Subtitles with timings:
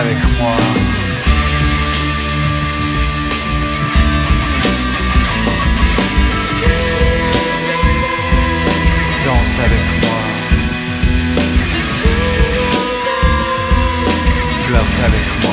[0.00, 0.56] avec moi.
[9.24, 10.20] Danse avec moi.
[14.64, 15.49] Flirte avec moi.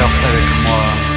[0.00, 1.09] flirte avec moi.